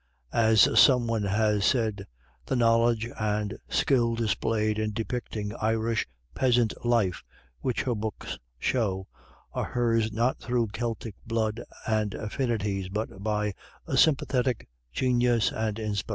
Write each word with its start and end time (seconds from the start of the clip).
As 0.33 0.61
some 0.79 1.05
one 1.05 1.21
has 1.25 1.63
said, 1.63 2.07
the 2.47 2.55
knowledge 2.55 3.07
and 3.19 3.55
skill 3.69 4.15
displayed 4.15 4.79
in 4.79 4.93
depicting 4.93 5.53
Irish 5.57 6.07
peasant 6.33 6.73
life, 6.83 7.23
which 7.59 7.83
her 7.83 7.93
books 7.93 8.39
show, 8.57 9.05
are 9.53 9.65
hers 9.65 10.11
not 10.11 10.39
through 10.39 10.69
Celtic 10.69 11.13
blood 11.27 11.61
and 11.85 12.15
affinities, 12.15 12.89
but 12.89 13.21
by 13.23 13.53
a 13.85 13.95
sympathetic 13.95 14.67
genius 14.91 15.51
and 15.51 15.77
inspiration. 15.77 16.09